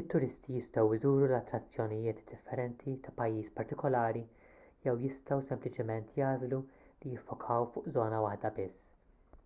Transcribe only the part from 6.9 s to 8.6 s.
li jiffokaw fuq żona waħda